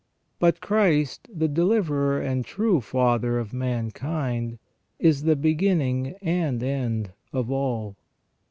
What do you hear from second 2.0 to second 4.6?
and True Father of mankind,